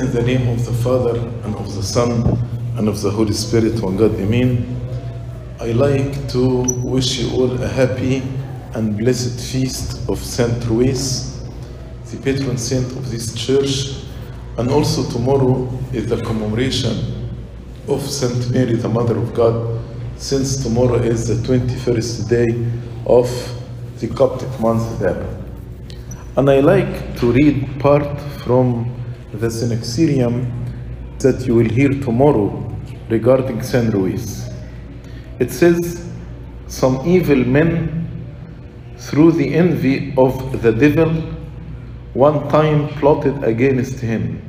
[0.00, 2.10] In the name of the Father, and of the Son,
[2.78, 4.64] and of the Holy Spirit, one God, Amen.
[5.60, 8.22] I like to wish you all a happy
[8.72, 11.46] and blessed feast of Saint Louis,
[12.10, 14.02] the patron saint of this church,
[14.56, 17.30] and also tomorrow is the commemoration
[17.86, 19.82] of Saint Mary, the Mother of God,
[20.16, 22.46] since tomorrow is the 21st day
[23.04, 23.28] of
[23.98, 25.26] the Coptic month there.
[26.38, 28.96] And I like to read part from
[29.32, 30.50] the Synaxarium
[31.20, 32.48] that you will hear tomorrow
[33.08, 34.48] regarding Saint Louis.
[35.38, 36.04] It says,
[36.66, 38.06] Some evil men,
[38.96, 41.10] through the envy of the devil,
[42.14, 44.42] one time plotted against him.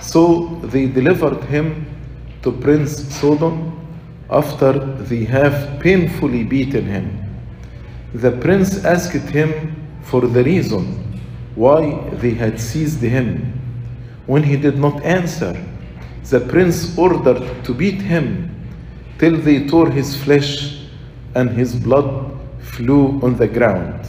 [0.00, 1.86] So they delivered him
[2.42, 3.78] to Prince Sodun
[4.30, 7.24] after they have painfully beaten him.
[8.14, 11.20] The prince asked him for the reason
[11.54, 13.57] why they had seized him.
[14.28, 15.56] When he did not answer,
[16.28, 18.50] the prince ordered to beat him
[19.18, 20.82] till they tore his flesh
[21.34, 24.06] and his blood flew on the ground.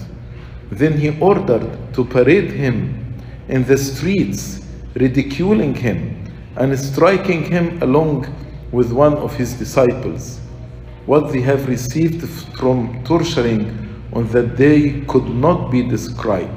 [0.72, 3.16] Then he ordered to parade him
[3.48, 8.28] in the streets, ridiculing him and striking him along
[8.74, 10.42] with one of his disciples.
[11.06, 13.62] What they have received from torturing
[14.12, 16.52] on that day could not be described.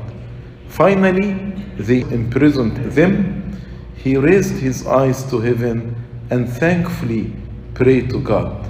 [0.66, 1.34] Finally,
[1.78, 3.38] they imprisoned them.
[4.02, 5.94] He raised his eyes to heaven
[6.30, 7.32] and thankfully
[7.74, 8.68] prayed to God.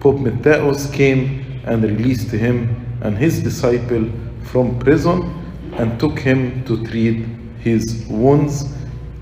[0.00, 4.10] Pope Matthäus came and released him and his disciple
[4.42, 5.32] from prison
[5.78, 7.24] and took him to treat
[7.60, 8.66] his wounds.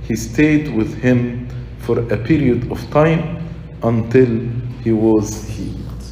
[0.02, 3.46] He stayed with him for a period of time
[3.84, 4.26] until
[4.82, 6.02] he was healed.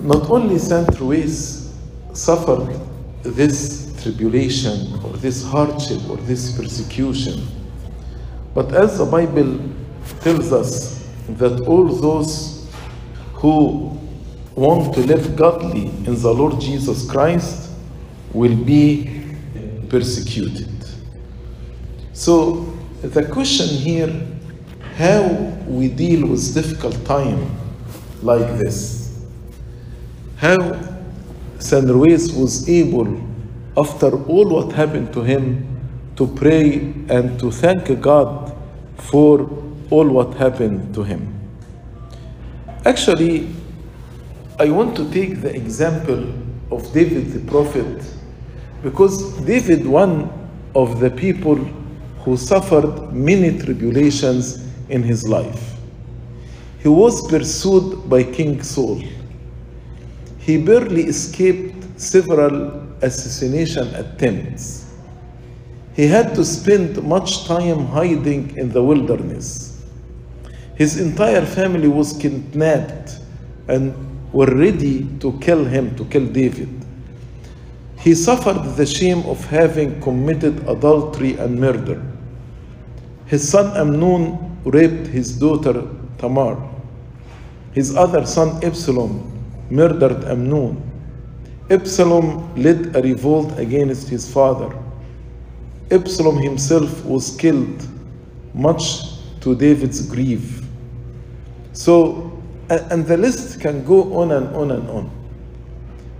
[0.00, 1.74] Not only Saint Louis
[2.12, 2.78] suffered
[3.24, 7.48] this tribulation or this hardship or this persecution,
[8.54, 9.58] but as the Bible
[10.20, 12.70] tells us that all those
[13.34, 13.98] who
[14.54, 17.70] want to live godly in the Lord Jesus Christ
[18.32, 19.36] will be
[19.88, 20.70] persecuted.
[22.12, 22.72] So
[23.02, 24.12] the question here
[24.96, 25.26] how
[25.66, 27.50] we deal with difficult time
[28.22, 29.24] like this.
[30.36, 30.58] How
[31.58, 33.20] Saint Louis was able,
[33.76, 35.73] after all what happened to him,
[36.16, 38.56] to pray and to thank God
[38.98, 39.50] for
[39.90, 41.32] all what happened to him.
[42.84, 43.48] Actually,
[44.58, 46.32] I want to take the example
[46.70, 48.04] of David the prophet
[48.82, 50.30] because David, one
[50.74, 51.56] of the people
[52.24, 55.74] who suffered many tribulations in his life.
[56.80, 59.02] He was pursued by King Saul.
[60.38, 64.83] He barely escaped several assassination attempts.
[65.94, 69.80] He had to spend much time hiding in the wilderness.
[70.74, 73.18] His entire family was kidnapped
[73.68, 73.94] and
[74.32, 76.68] were ready to kill him, to kill David.
[78.00, 82.02] He suffered the shame of having committed adultery and murder.
[83.26, 85.88] His son Amnon raped his daughter
[86.18, 86.58] Tamar.
[87.72, 89.30] His other son Absalom
[89.70, 90.82] murdered Amnon.
[91.70, 94.76] Absalom led a revolt against his father.
[95.94, 97.88] Absalom himself was killed,
[98.52, 100.62] much to David's grief.
[101.72, 102.32] So,
[102.68, 105.10] and the list can go on and on and on.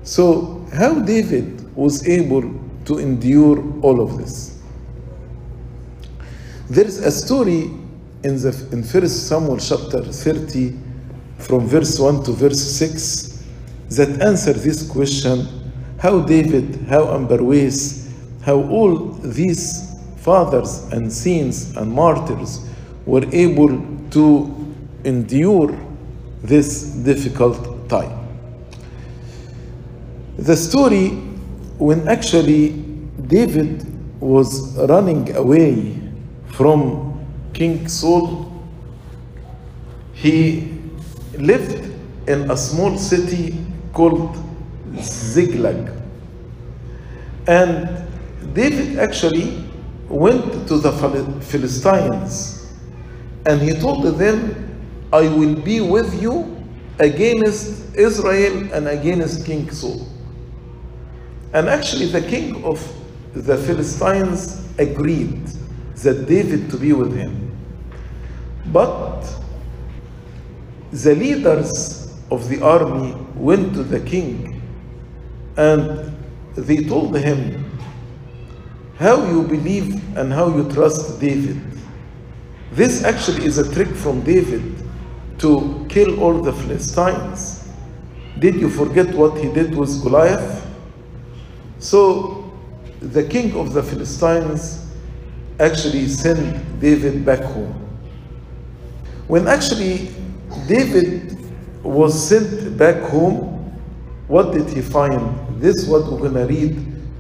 [0.05, 4.59] So, how David was able to endure all of this?
[6.71, 7.71] There is a story
[8.23, 10.79] in the in First Samuel chapter 30,
[11.39, 13.45] from verse 1 to verse 6,
[13.91, 15.47] that answer this question:
[15.99, 18.04] how David, how Anba Ruwais,
[18.45, 22.69] how all these fathers and saints and martyrs
[23.07, 23.69] were able
[24.11, 24.55] to
[25.05, 25.77] endure
[26.43, 28.13] this difficult time.
[30.39, 31.11] The story
[31.79, 32.71] when actually
[33.27, 33.85] David
[34.21, 35.99] was running away
[36.49, 38.53] from King Saul,
[40.13, 40.73] he
[41.39, 41.93] lived
[42.29, 43.59] in a small city
[43.93, 44.37] called
[45.01, 45.91] Ziklag.
[47.47, 48.05] And
[48.53, 49.65] David actually
[50.09, 50.93] went to the
[51.41, 52.73] Philistines
[53.47, 54.61] and he told them,
[55.13, 56.63] I will be with you
[56.99, 60.07] against Israel and against King Saul.
[61.53, 62.81] And actually, the king of
[63.33, 65.47] the Philistines agreed
[66.03, 67.57] that David to be with him.
[68.73, 69.23] But
[70.91, 74.63] the leaders of the army went to the king
[75.57, 76.17] and
[76.57, 77.64] they told him,
[78.99, 81.61] how you believe and how you trust David.
[82.73, 84.63] This actually is a trick from David
[85.39, 87.69] to kill all the Philistines.
[88.39, 90.67] Did you forget what he did with Goliath?
[91.79, 92.53] So
[93.01, 94.87] the king of the Philistines
[95.61, 97.73] actually sent David back home.
[99.29, 100.11] When actually
[100.67, 101.37] David
[101.83, 103.55] was sent back home,
[104.29, 105.61] what did he find?
[105.61, 106.73] This is what we're going to read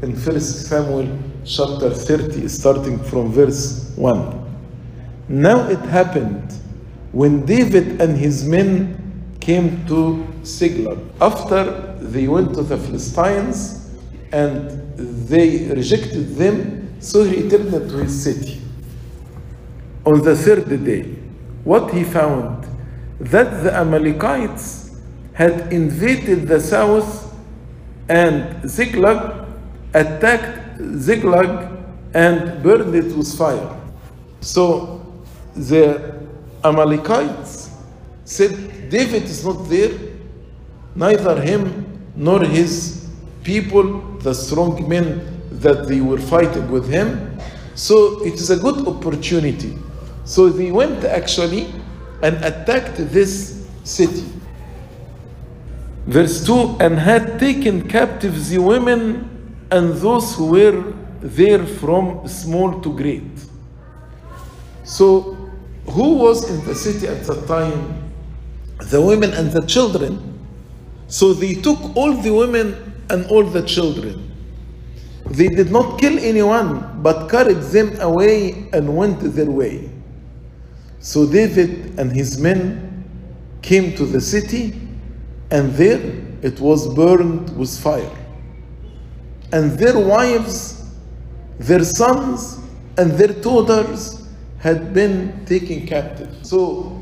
[0.03, 4.41] in 1 Samuel chapter 30, starting from verse 1.
[5.29, 6.52] Now it happened
[7.12, 13.91] when David and his men came to Ziklag, after they went to the Philistines
[14.32, 14.96] and
[15.29, 18.61] they rejected them, so he returned to his city.
[20.06, 21.02] On the third day,
[21.64, 22.67] what he found?
[23.20, 25.00] That the Amalekites
[25.35, 27.35] had invaded the south
[28.08, 29.47] and Ziklag
[29.94, 30.63] attacked
[30.98, 31.70] Ziklag
[32.14, 33.81] and burned it with fire.
[34.40, 35.04] So
[35.56, 36.22] the
[36.62, 37.70] Amalekites
[38.25, 39.92] said, David is not there,
[40.94, 43.08] neither him nor his
[43.42, 47.38] people, the strong men that they were fighting with him.
[47.75, 49.76] So it is a good opportunity.
[50.25, 51.72] So they went actually
[52.22, 54.25] and attacked this city.
[56.06, 59.33] Verse 2 and had taken captive the women
[59.75, 63.32] and those who were there from small to great.
[64.85, 65.37] So,
[65.87, 68.12] who was in the city at that time?
[68.91, 70.38] The women and the children.
[71.09, 74.31] So, they took all the women and all the children.
[75.26, 79.91] They did not kill anyone, but carried them away and went their way.
[81.00, 83.05] So, David and his men
[83.61, 84.79] came to the city,
[85.50, 86.00] and there
[86.43, 88.24] it was burned with fire.
[89.54, 90.82] And their wives,
[91.60, 92.58] their sons,
[92.98, 94.26] and their daughters
[94.58, 96.30] had been taken captive.
[96.42, 97.00] So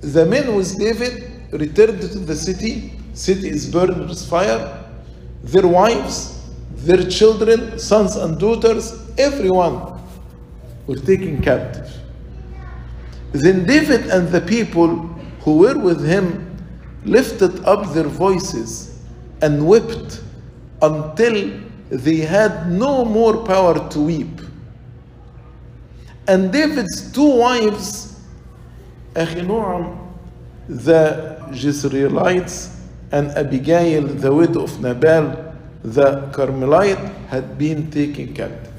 [0.00, 2.92] the men with David returned to the city.
[3.14, 4.84] City is burned with fire.
[5.42, 6.40] Their wives,
[6.86, 8.84] their children, sons and daughters,
[9.18, 10.00] everyone
[10.86, 11.90] were taken captive.
[13.32, 14.98] Then David and the people
[15.40, 16.56] who were with him
[17.04, 19.02] lifted up their voices
[19.42, 20.22] and wept
[20.82, 24.40] until they had no more power to weep.
[26.28, 28.20] And David's two wives,
[29.14, 29.96] Ahinoam,
[30.68, 32.76] the Jezreelites,
[33.12, 38.72] and Abigail, the widow of Nabal, the Carmelite, had been taken captive.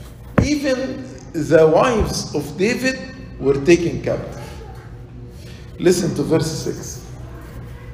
[0.43, 2.99] Even the wives of David
[3.39, 4.43] were taken captive.
[5.79, 7.05] Listen to verse 6.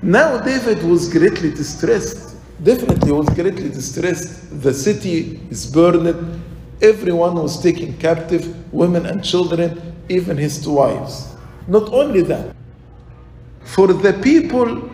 [0.02, 2.33] Now David was greatly distressed.
[2.64, 4.62] Definitely was greatly distressed.
[4.62, 6.42] The city is burned.
[6.82, 11.36] Everyone was taken captive, women and children, even his two wives.
[11.68, 12.56] Not only that,
[13.64, 14.90] for the people,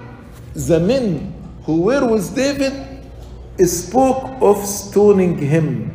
[0.56, 1.34] the men
[1.64, 2.74] who were with David
[3.68, 5.92] spoke of stoning him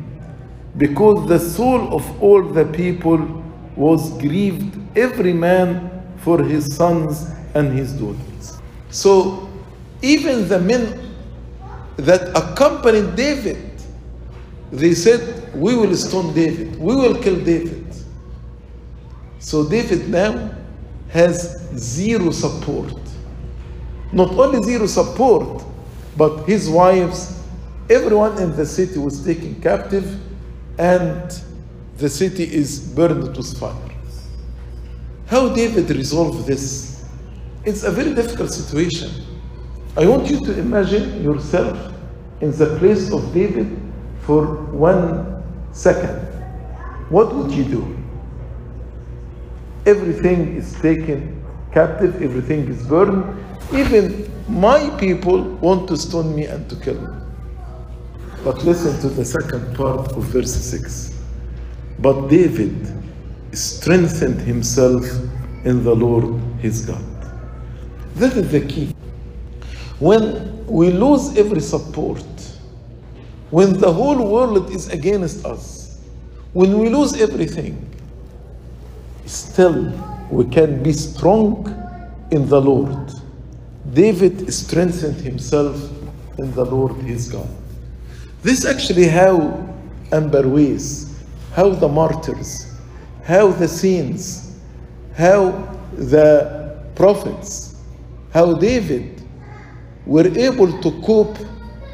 [0.76, 3.43] because the soul of all the people
[3.75, 8.59] was grieved, every man for his sons and his daughters.
[8.91, 9.49] So
[10.03, 11.03] even the men
[11.96, 13.70] that accompanied David,
[14.73, 17.85] they said, We will stone David, we will kill David.
[19.38, 20.55] So David now
[21.11, 22.92] has zero support.
[24.12, 25.62] Not only zero support,
[26.16, 27.40] but his wives,
[27.90, 30.18] everyone in the city was taken captive,
[30.78, 31.40] and
[31.99, 33.76] the city is burned with fire.
[35.26, 37.04] How David resolved this?
[37.64, 39.11] It's a very difficult situation.
[39.97, 41.93] I want you to imagine yourself
[42.44, 43.68] in the place of David
[44.20, 46.20] for one second.
[47.08, 47.82] What would you do?
[49.86, 53.24] Everything is taken captive, everything is burned.
[53.72, 57.16] Even my people want to stone me and to kill me.
[58.44, 61.18] But listen to the second part of verse 6.
[61.98, 62.92] But David
[63.52, 65.04] strengthened himself
[65.64, 67.04] in the Lord his God.
[68.16, 68.94] That is the key.
[69.98, 72.24] When we lose every support,
[73.54, 76.00] when the whole world is against us,
[76.54, 77.88] when we lose everything,
[79.26, 79.92] still
[80.28, 81.64] we can be strong
[82.32, 83.12] in the Lord.
[83.92, 85.76] David strengthened himself
[86.37, 87.49] in the Lord his God.
[88.42, 89.38] This actually how
[90.11, 91.14] Anba Ruwais,
[91.52, 92.66] how the martyrs,
[93.23, 94.58] how the saints,
[95.16, 95.52] how
[95.92, 97.76] the prophets,
[98.32, 99.23] how David
[100.06, 101.38] were able to cope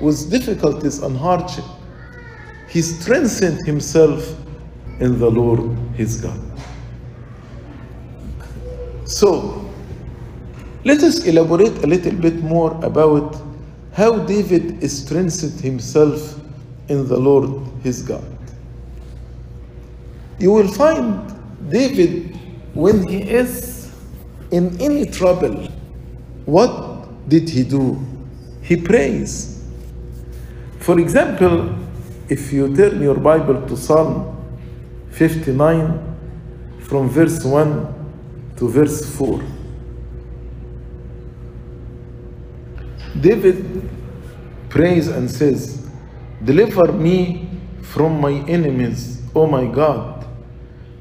[0.01, 1.65] with difficulties and hardship.
[2.71, 4.37] he strengthened himself
[5.01, 6.41] in the Lord his God.
[9.05, 9.69] So,
[10.85, 13.37] let us elaborate a little bit more about
[13.93, 16.39] how David strengthened himself
[16.89, 18.25] in the Lord his God.
[20.39, 21.31] You will find
[21.71, 22.39] David,
[22.75, 23.93] when he is
[24.53, 25.69] in any trouble,
[26.47, 27.99] what did he do?
[28.63, 29.60] He prays.
[30.81, 31.77] For example,
[32.29, 34.37] if you turn your Bible to Psalm
[35.11, 39.43] 59 from verse 1 to verse 4.
[43.21, 43.91] David
[44.71, 45.87] prays and says,
[46.45, 47.49] Deliver me
[47.83, 50.27] from my enemies, O my God.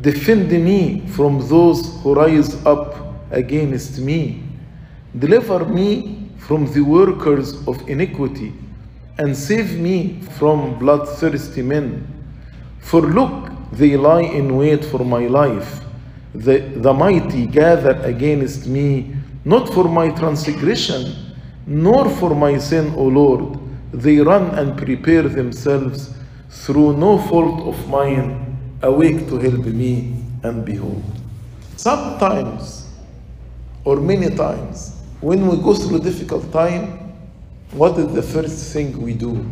[0.01, 2.95] Defend me from those who rise up
[3.31, 4.43] against me.
[5.17, 8.53] Deliver me from the workers of iniquity,
[9.19, 12.07] and save me from bloodthirsty men.
[12.79, 15.83] For look, they lie in wait for my life.
[16.33, 21.35] The, the mighty gather against me, not for my transgression,
[21.67, 23.59] nor for my sin, O Lord.
[23.93, 26.13] They run and prepare themselves
[26.49, 28.45] through no fault of mine.
[28.81, 31.03] Awake to help me, and behold.
[31.75, 32.87] Sometimes,
[33.83, 36.98] or many times, when we go through difficult time,
[37.71, 39.45] what is the first thing we do?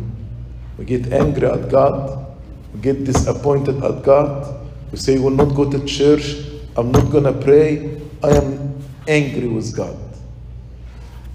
[0.76, 2.26] We get angry at God,
[2.74, 6.36] we get disappointed at God, we say, we will not go to church,
[6.76, 9.96] I'm not gonna pray, I am angry with God.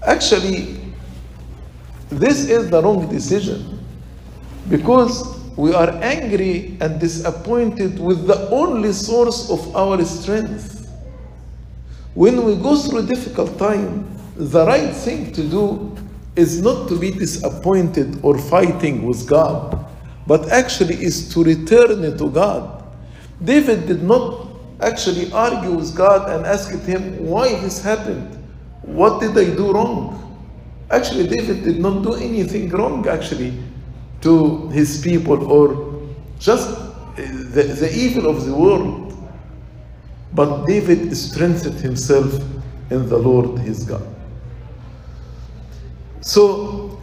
[0.02, 0.80] Actually,
[2.10, 3.80] this is the wrong decision
[4.68, 10.90] because we are angry and disappointed with the only source of our strength.
[12.14, 15.93] When we go through difficult time, the right thing to do
[16.36, 19.86] is not to be disappointed or fighting with God,
[20.26, 22.84] but actually is to return to God.
[23.42, 24.48] David did not
[24.80, 28.38] actually argue with God and ask him why this happened.
[28.82, 30.20] What did I do wrong?
[30.90, 33.54] Actually, David did not do anything wrong, actually,
[34.20, 36.02] to his people or
[36.38, 36.68] just
[37.16, 39.16] the, the evil of the world.
[40.34, 42.34] But David strengthened himself
[42.90, 44.13] in the Lord his God.
[46.24, 46.98] So,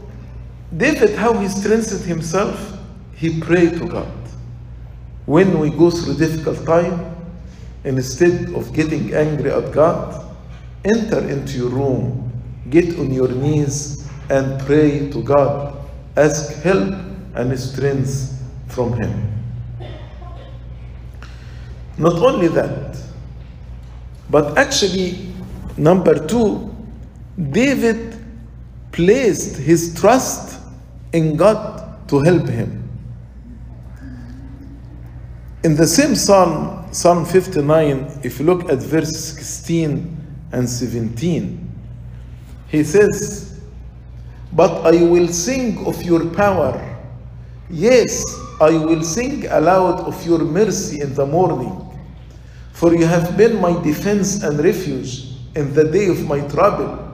[0.75, 2.79] David, how he strengthened himself,
[3.13, 4.11] he prayed to God.
[5.27, 7.15] When we go through difficult time,
[7.83, 10.25] instead of getting angry at God,
[10.83, 12.31] enter into your room,
[12.71, 15.77] get on your knees, and pray to God.
[16.17, 16.95] Ask help
[17.35, 18.33] and strength
[18.69, 19.31] from Him.
[21.99, 22.97] Not only that,
[24.31, 25.31] but actually,
[25.77, 26.73] number two,
[27.51, 28.10] David
[28.91, 30.59] placed his trust
[31.13, 32.81] in God to help him.
[35.63, 40.17] In the same Psalm, Psalm 59, if you look at verse 16
[40.51, 41.69] and 17,
[42.67, 43.61] he says,
[44.53, 46.87] But I will sing of your power.
[47.69, 48.23] Yes,
[48.59, 51.77] I will sing aloud of your mercy in the morning.
[52.73, 57.10] For you have been my defense and refuge in the day of my trouble.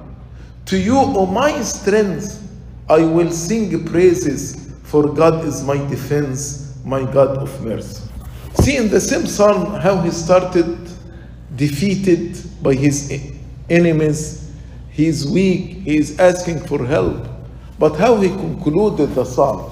[0.68, 2.44] To you, O my strength,
[2.90, 8.04] I will sing praises, for God is my defense, my God of mercy.
[8.56, 10.78] See in the same psalm how he started
[11.56, 13.32] defeated by his
[13.70, 14.52] enemies.
[14.92, 17.28] He is weak, he is asking for help.
[17.80, 19.72] But how he concluded the psalm?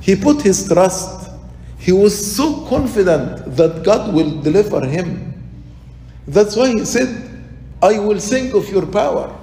[0.00, 1.30] He put his trust.
[1.78, 5.32] He was so confident that God will deliver him.
[6.26, 7.30] That's why he said,
[7.80, 9.38] I will sing of your power.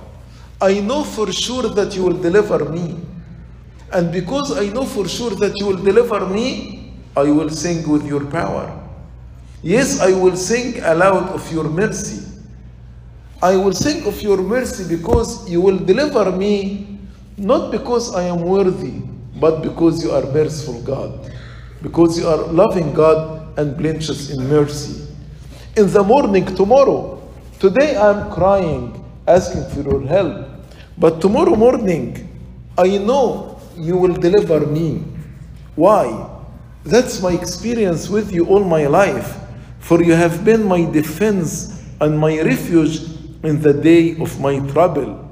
[0.62, 3.00] I know for sure that you will deliver me.
[3.92, 8.06] And because I know for sure that you will deliver me, I will sing with
[8.06, 8.76] your power.
[9.64, 12.26] Yes, I will sing aloud of your mercy.
[13.42, 17.00] I will sing of your mercy because you will deliver me,
[17.38, 19.02] not because I am worthy,
[19.40, 21.32] but because you are merciful God,
[21.82, 25.08] because you are loving God and plenteous in mercy.
[25.78, 27.22] In the morning tomorrow,
[27.60, 28.99] today I am crying,
[29.30, 30.48] asking for your help,
[30.98, 32.28] but tomorrow morning,
[32.78, 35.04] I know you will deliver me.
[35.76, 36.30] Why?
[36.84, 39.38] That's my experience with you all my life,
[39.80, 43.02] for you have been my defense and my refuge
[43.44, 45.30] in the day of my trouble.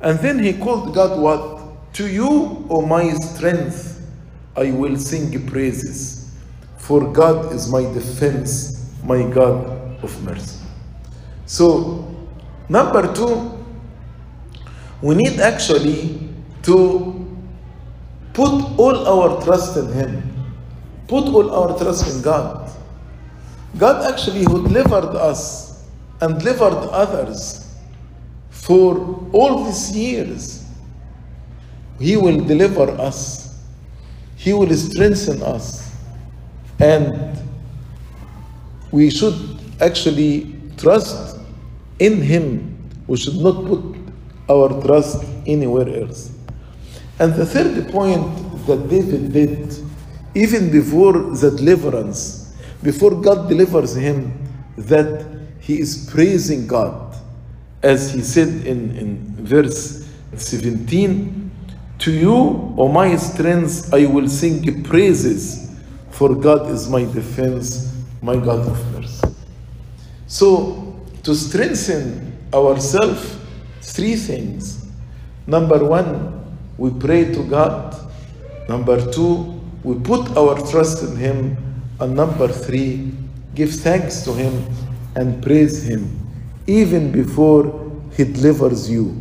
[0.00, 1.94] And then he called God what?
[1.94, 4.04] To you, O my strength,
[4.56, 6.34] I will sing praises,
[6.76, 10.58] for God is my defense, my God of mercy.
[11.46, 12.11] So,
[12.72, 13.62] number two,
[15.02, 16.28] we need actually
[16.62, 17.22] to
[18.32, 20.32] put all our trust in Him.
[21.08, 22.70] put all our trust in God.
[23.76, 25.86] God actually who delivered us
[26.22, 27.74] and delivered others
[28.48, 30.64] for all these years.
[31.98, 33.60] He will deliver us.
[34.36, 35.94] He will strengthen us.
[36.78, 37.38] And
[38.90, 41.31] we should actually trust
[41.98, 42.78] in Him.
[43.06, 43.96] We should not put
[44.48, 46.32] our trust anywhere else.
[47.18, 49.74] And the third point that David did,
[50.34, 54.32] even before the deliverance, before God delivers him,
[54.76, 55.24] that
[55.60, 57.16] he is praising God.
[57.82, 61.50] As he said in, in verse 17,
[62.00, 62.34] To you,
[62.76, 65.70] O my strength, I will sing praises,
[66.10, 69.28] for God is my defense, my God of mercy.
[70.26, 70.91] So,
[71.22, 73.38] to strengthen ourselves,
[73.80, 74.86] three things.
[75.46, 77.96] Number one, we pray to God.
[78.68, 81.56] Number two, we put our trust in Him.
[82.00, 83.12] And number three,
[83.54, 84.66] give thanks to Him
[85.14, 86.18] and praise Him
[86.66, 89.20] even before He delivers you.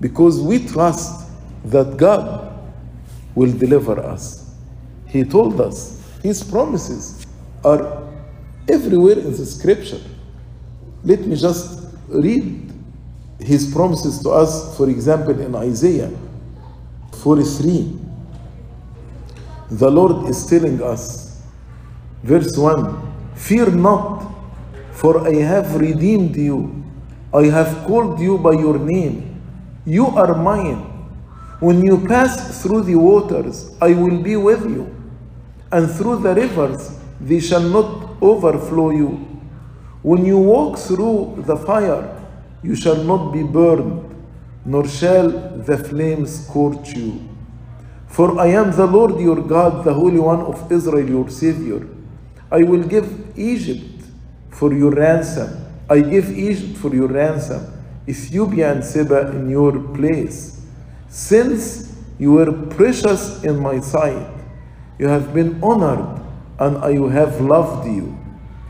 [0.00, 1.30] Because we trust
[1.66, 2.58] that God
[3.34, 4.54] will deliver us.
[5.06, 7.26] He told us, His promises
[7.64, 8.02] are
[8.68, 10.00] everywhere in the scripture.
[11.02, 12.72] Let me just read
[13.38, 16.10] His promises to us, for example, in Isaiah
[17.22, 17.98] 43.
[19.70, 21.40] The Lord is telling us,
[22.22, 24.30] verse 1 Fear not,
[24.92, 26.84] for I have redeemed you.
[27.32, 29.40] I have called you by your name.
[29.86, 30.86] You are mine.
[31.60, 34.94] When you pass through the waters, I will be with you.
[35.72, 39.29] And through the rivers, they shall not overflow you.
[40.02, 42.16] When you walk through the fire,
[42.62, 44.06] you shall not be burned,
[44.64, 47.28] nor shall the flames scorch you.
[48.06, 51.86] For I am the Lord your God, the Holy One of Israel, your Savior.
[52.50, 54.02] I will give Egypt
[54.50, 55.66] for your ransom.
[55.88, 57.66] I give Egypt for your ransom,
[58.08, 60.60] Ethiopia and Seba in your place.
[61.08, 64.28] Since you were precious in my sight,
[64.98, 66.22] you have been honored,
[66.58, 68.16] and I have loved you.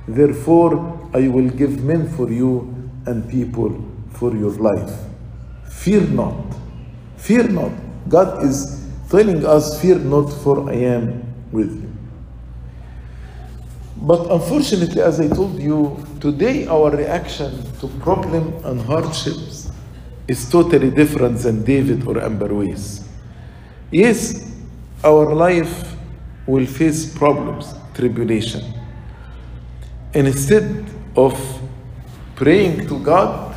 [0.09, 2.75] Therefore, I will give men for you
[3.07, 4.97] and people for your life.
[5.69, 6.55] Fear not.
[7.17, 7.73] Fear not.
[8.09, 11.91] God is telling us, Fear not, for I am with you.
[13.97, 19.71] But unfortunately, as I told you, today our reaction to problem and hardships
[20.27, 23.05] is totally different than David or Anba Ruwais.
[23.91, 24.55] Yes,
[25.05, 25.97] our life
[26.47, 28.63] will face problems, tribulation.
[30.15, 30.87] And instead
[31.27, 31.61] of
[32.37, 33.55] praying to God,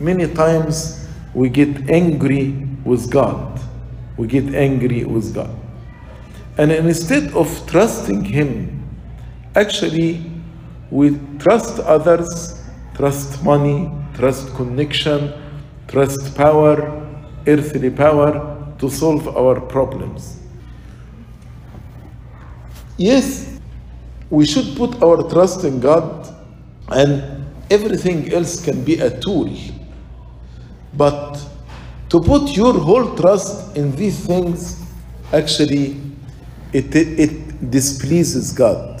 [0.00, 2.52] many times we get angry
[2.84, 3.60] with God.
[4.16, 5.54] We get angry with God.
[6.56, 8.88] And instead of trusting Him,
[9.54, 10.24] actually
[10.90, 12.62] we trust others,
[12.94, 15.32] trust money, trust connection,
[15.88, 16.76] trust power,
[17.46, 20.40] earthly power to solve our problems.
[22.96, 23.58] Yes,
[24.30, 26.35] we should put our trust in God,
[26.88, 29.52] and everything else can be a tool.
[30.94, 31.44] But
[32.08, 34.82] to put your whole trust in these things,
[35.32, 36.00] actually,
[36.72, 39.00] it, it displeases God.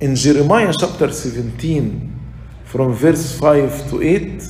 [0.00, 2.18] In Jeremiah chapter 17,
[2.64, 4.42] from verse 5 to 8,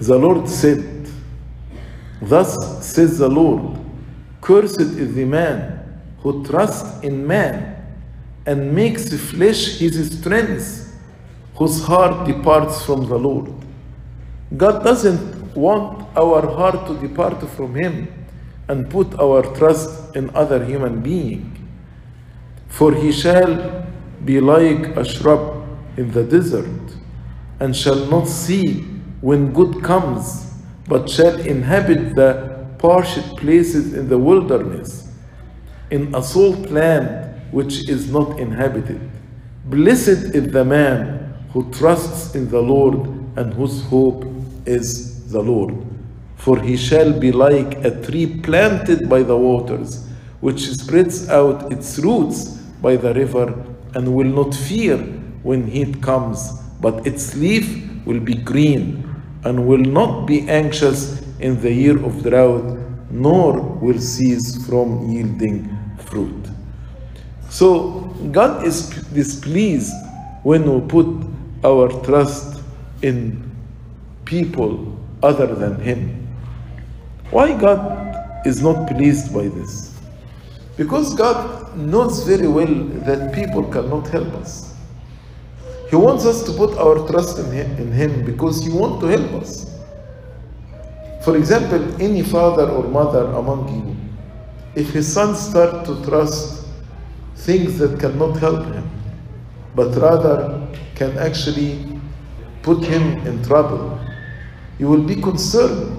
[0.00, 1.08] the Lord said,
[2.20, 3.78] Thus says the Lord,
[4.40, 7.81] Cursed is the man who trusts in man
[8.46, 10.96] and makes flesh his strength,
[11.54, 13.52] whose heart departs from the Lord.
[14.56, 18.08] God doesn't want our heart to depart from Him
[18.68, 21.58] and put our trust in other human being.
[22.68, 23.86] For he shall
[24.24, 26.96] be like a shrub in the desert,
[27.60, 28.80] and shall not see
[29.20, 30.54] when good comes,
[30.88, 35.12] but shall inhabit the parched places in the wilderness,
[35.90, 37.21] in a salt land
[37.52, 39.00] which is not inhabited.
[39.66, 42.96] Blessed is the man who trusts in the Lord
[43.36, 44.24] and whose hope
[44.66, 45.74] is the Lord.
[46.36, 50.08] For he shall be like a tree planted by the waters,
[50.40, 52.48] which spreads out its roots
[52.82, 53.54] by the river
[53.94, 54.96] and will not fear
[55.44, 57.66] when heat comes, but its leaf
[58.06, 59.08] will be green
[59.44, 62.78] and will not be anxious in the year of drought,
[63.10, 65.81] nor will cease from yielding.
[67.52, 68.00] So
[68.32, 69.92] God is displeased
[70.42, 71.06] when we put
[71.62, 72.62] our trust
[73.02, 73.44] in
[74.24, 76.26] people other than Him.
[77.30, 79.94] Why God is not pleased by this?
[80.78, 84.74] Because God knows very well that people cannot help us.
[85.90, 89.08] He wants us to put our trust in Him, in him because He wants to
[89.08, 89.78] help us.
[91.22, 93.96] For example, any father or mother among you,
[94.74, 96.61] if his son start to trust
[97.44, 98.88] things that cannot help him,
[99.74, 101.84] but rather can actually
[102.62, 103.98] put him in trouble,
[104.78, 105.98] you will be concerned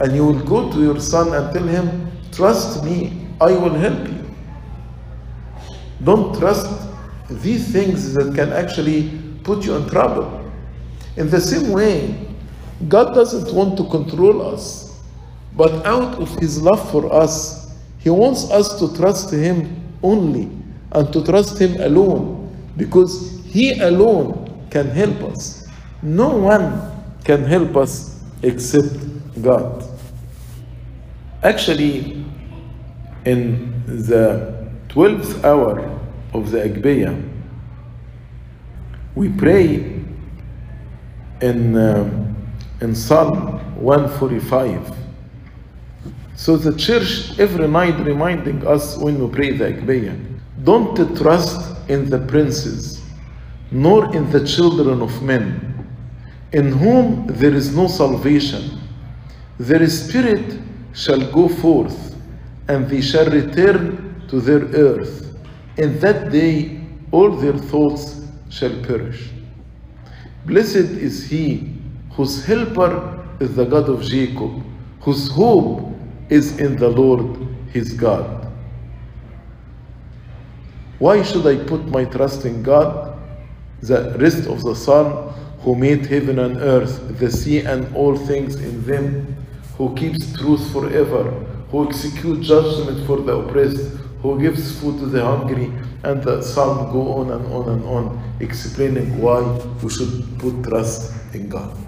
[0.00, 4.08] and you will go to your son and tell him, Trust me, I will help
[4.08, 4.24] you.
[6.02, 6.68] Don't trust
[7.30, 9.10] these things that can actually
[9.44, 10.50] put you in trouble.
[11.16, 12.26] In the same way,
[12.88, 15.00] God doesn't want to control us,
[15.56, 20.48] but out of His love for us, He wants us to trust Him only
[20.92, 25.66] and to trust Him alone because He alone can help us.
[26.02, 26.92] No one
[27.24, 28.94] can help us except
[29.42, 29.82] God.
[31.42, 32.24] Actually,
[33.24, 35.80] in the 12th hour
[36.32, 37.30] of the Agbeya,
[39.14, 40.02] we pray
[41.40, 42.36] in, um,
[42.80, 45.03] in Psalm 145.
[46.44, 50.14] So the church every night reminding us when we pray the Agbeya,
[50.62, 53.00] don't trust in the princes,
[53.70, 55.88] nor in the children of men,
[56.52, 58.78] in whom there is no salvation.
[59.58, 60.60] Their spirit
[60.92, 62.14] shall go forth,
[62.68, 65.38] and they shall return to their earth.
[65.78, 66.78] In that day
[67.10, 69.30] all their thoughts shall perish.
[70.44, 71.72] Blessed is he
[72.10, 74.62] whose helper is the God of Jacob,
[75.00, 75.93] whose hope
[76.28, 77.36] is in the Lord
[77.72, 78.52] his God.
[80.98, 83.18] Why should I put my trust in God?
[83.80, 88.56] The rest of the Psalm, who made heaven and earth, the sea and all things
[88.56, 89.36] in them,
[89.76, 91.30] who keeps truth forever,
[91.70, 95.72] who executes judgment for the oppressed, who gives food to the hungry,
[96.04, 99.40] and the psalm go on and on and on, explaining why
[99.82, 101.83] we should put trust in God.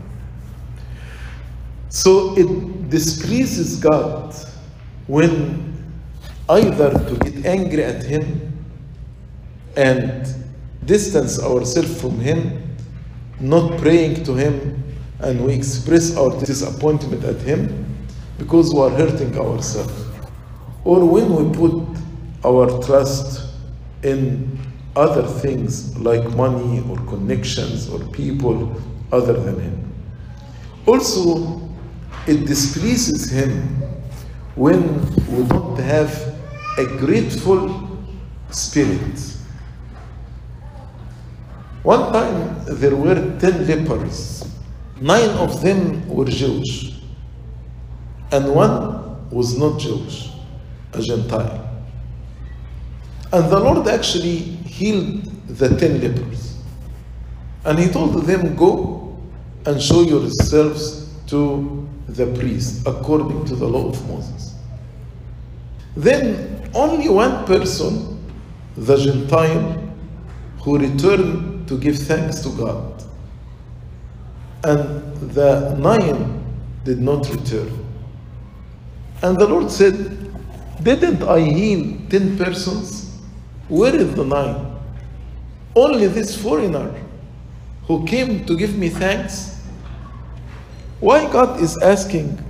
[1.96, 4.35] So it displeases God
[5.06, 5.72] when
[6.46, 8.52] either to get angry at Him
[9.78, 10.26] and
[10.85, 12.76] distance ourselves from Him,
[13.40, 14.85] not praying to Him,
[15.20, 17.87] and we express our disappointment at Him
[18.37, 20.04] because we are hurting ourselves.
[20.85, 21.82] Or when we put
[22.44, 23.54] our trust
[24.02, 24.59] in
[24.94, 28.78] other things like money or connections or people
[29.11, 29.92] other than Him.
[30.85, 31.65] Also,
[32.27, 33.62] it displeases Him
[34.55, 36.35] when we don't have
[36.79, 37.89] a grateful
[38.51, 39.37] spirit.
[41.83, 44.49] One time there were ten lepers.
[45.01, 46.99] Nine of them were Jewish,
[48.33, 50.31] and one was not Jewish,
[50.95, 51.62] a Gentile.
[53.33, 56.59] And the Lord actually healed the ten lepers.
[57.65, 59.19] And He told them, Go
[59.67, 64.55] and show yourselves to the priest according to the law of Moses.
[65.97, 68.23] Then only one person,
[68.77, 69.83] the Gentile,
[70.61, 73.03] who returned to give thanks to God.
[74.64, 76.45] And the nine
[76.85, 77.85] did not return.
[79.23, 79.95] And the Lord said,
[80.83, 83.19] Didn't I heal ten persons?
[83.69, 84.77] Where is the nine?
[85.75, 86.95] Only this foreigner
[87.87, 89.56] who came to give me thanks.
[91.00, 92.42] Why God is asking,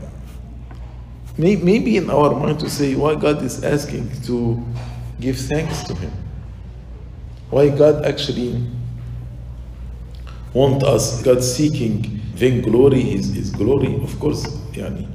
[1.37, 4.65] maybe in our mind to say, why God is asking to
[5.21, 6.13] give thanks to Him?
[7.51, 8.65] Why God actually
[10.53, 12.03] want us, God seeking
[12.35, 13.97] vainglory, His, His glory?
[14.03, 15.09] Of course, yani,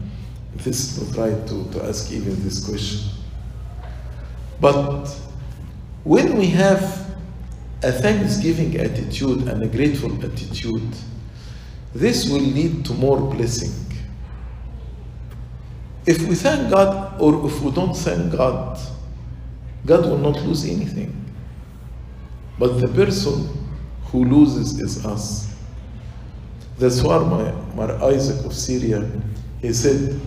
[0.55, 3.11] this is not right to, to ask even this question.
[4.59, 5.07] But
[6.03, 6.83] when we have
[7.83, 10.83] a thanksgiving attitude and a grateful attitude,
[11.93, 13.71] this will lead to more blessing.
[16.05, 18.79] If we thank God or if we don't thank God,
[19.85, 21.17] God will not lose anything.
[22.57, 23.49] But the person
[24.05, 25.53] who loses is us.
[26.77, 29.09] That's why my, my Isaac of Syria,
[29.61, 30.19] he said,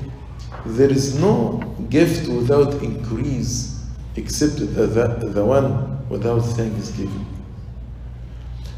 [0.66, 1.58] there is no
[1.90, 3.84] gift without increase
[4.16, 7.26] except the, the, the one without thanksgiving.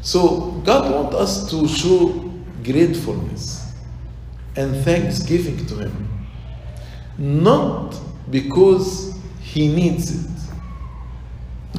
[0.01, 2.26] So God wants us to show
[2.71, 3.73] gratefulness
[4.55, 6.25] and thanksgiving to Him,
[7.17, 7.95] not
[8.29, 10.31] because He needs it.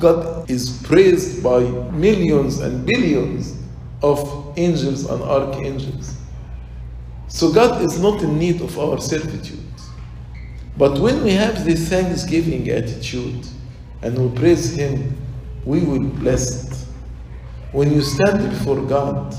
[0.01, 3.57] God is praised by millions and billions
[4.03, 6.16] of angels and archangels.
[7.29, 9.59] So God is not in need of our servitude.
[10.77, 13.46] But when we have this thanksgiving attitude,
[14.03, 15.16] and we praise Him,
[15.64, 16.87] we will be blessed.
[17.72, 19.35] When you stand before God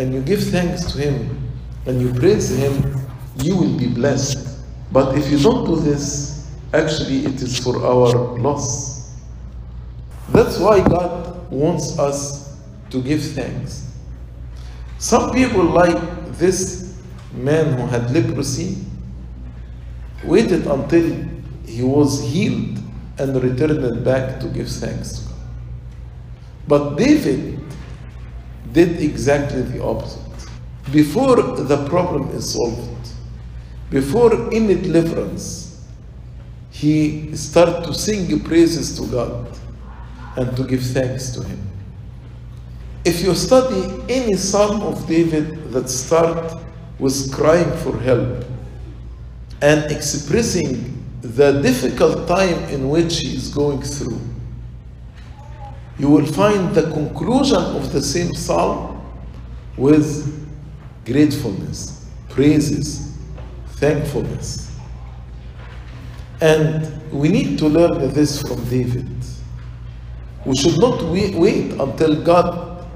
[0.00, 1.52] and you give thanks to Him
[1.84, 2.96] and you praise Him,
[3.36, 4.64] you will be blessed.
[4.90, 9.14] But if you don't do this, actually it is for our loss.
[10.30, 12.56] That's why God wants us
[12.88, 13.94] to give thanks.
[14.98, 15.98] Some people, like
[16.38, 16.98] this
[17.34, 18.78] man who had leprosy,
[20.24, 21.28] waited until
[21.66, 22.78] he was healed
[23.18, 25.38] and returned back to give thanks to God.
[26.68, 27.49] But David
[28.72, 30.20] did exactly the opposite.
[30.92, 33.08] Before the problem is solved,
[33.90, 35.86] before any deliverance,
[36.70, 39.58] he started to sing praises to God
[40.36, 41.60] and to give thanks to Him.
[43.04, 46.62] If you study any psalm of David that start
[46.98, 48.44] with crying for help
[49.62, 54.20] and expressing the difficult time in which he is going through,
[56.00, 59.04] you will find the conclusion of the same psalm
[59.76, 60.48] with
[61.04, 63.18] gratefulness, praises,
[63.76, 64.74] thankfulness.
[66.40, 69.08] And we need to learn this from David.
[70.46, 72.86] We should not wait, until God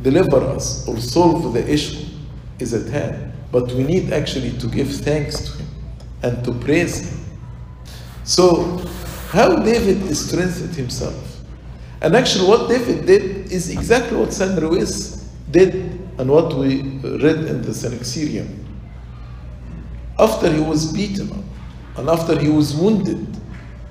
[0.00, 2.06] deliver us or solve the issue
[2.58, 5.68] is at hand, but we need actually to give thanks to Him
[6.22, 7.20] and to praise Him.
[8.24, 8.78] So,
[9.28, 11.31] how David strengthened himself.
[12.02, 15.74] And actually, what David did is exactly what San Ruwais did
[16.18, 18.58] and what we read in the Synaxarium.
[20.18, 21.44] After he was beaten up
[21.96, 23.24] and after he was wounded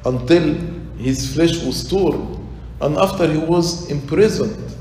[0.05, 0.55] until
[0.97, 2.47] his flesh was torn
[2.81, 4.75] and after he was imprisoned,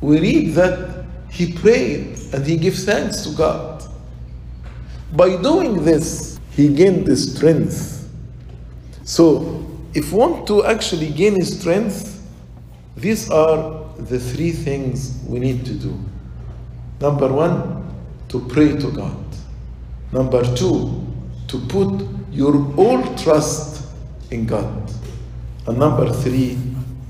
[0.00, 3.84] we read that he prayed and he gave thanks to God.
[5.12, 8.08] By doing this, he gained the strength.
[9.04, 9.53] So,
[9.94, 12.20] if want to actually gain strength,
[12.96, 15.98] these are the three things we need to do.
[17.00, 17.84] Number one,
[18.28, 19.24] to pray to God.
[20.12, 21.04] Number two,
[21.48, 23.86] to put your all trust
[24.30, 24.90] in God.
[25.66, 26.58] And number three,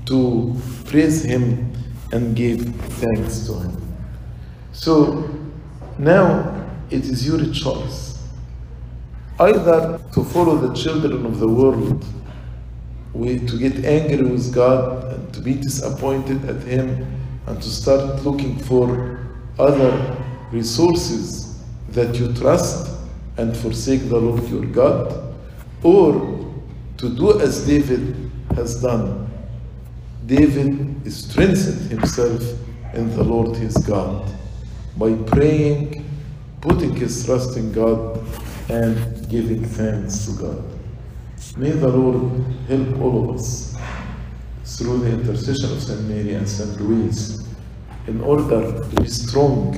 [0.05, 1.71] to praise Him
[2.11, 2.61] and give
[2.99, 3.95] thanks to Him.
[4.71, 5.29] So
[5.97, 8.15] now it is your choice
[9.39, 12.05] either to follow the children of the world,
[13.23, 17.05] to get angry with God and to be disappointed at Him
[17.47, 19.19] and to start looking for
[19.57, 20.17] other
[20.51, 22.91] resources that you trust
[23.37, 25.33] and forsake the Lord your God,
[25.83, 26.53] or
[26.97, 29.29] to do as David has done.
[30.25, 32.41] David strengthened himself
[32.93, 34.31] in the Lord his God
[34.97, 36.09] by praying,
[36.61, 38.25] putting his trust in God,
[38.69, 40.74] and giving thanks to God.
[41.57, 43.77] May the Lord help all of us
[44.65, 47.47] through the intercession of Saint Mary and Saint Louise
[48.07, 49.73] in order to be strong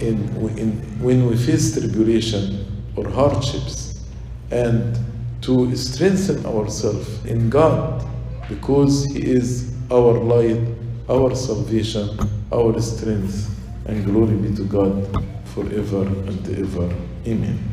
[0.00, 4.04] in, in, when we face tribulation or hardships
[4.50, 4.98] and
[5.40, 8.06] to strengthen ourselves in God
[8.50, 10.60] because He is our light,
[11.08, 12.18] our salvation,
[12.52, 13.48] our strength,
[13.86, 16.94] and glory be to God forever and ever.
[17.26, 17.71] Amen.